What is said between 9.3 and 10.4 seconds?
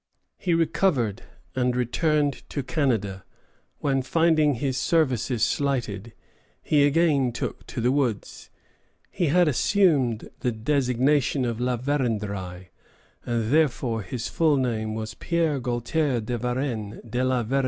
assumed